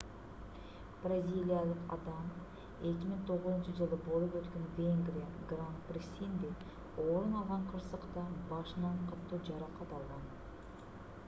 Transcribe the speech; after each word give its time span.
бразилиялык 1.01 1.91
адам 1.97 2.31
2009-жылы 2.91 3.99
болуп 4.07 4.37
өткөн 4.39 4.65
венгрия 4.79 5.27
гран-присинде 5.53 6.51
орун 7.05 7.37
алган 7.43 7.69
кырсыкта 7.75 8.27
башынан 8.55 8.99
катуу 9.13 9.43
жаракат 9.53 9.97
алган 10.03 10.29